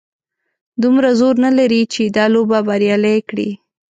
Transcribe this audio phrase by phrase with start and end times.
[0.81, 3.49] دومره زور نه لري چې دا لوبه بریالۍ کړي.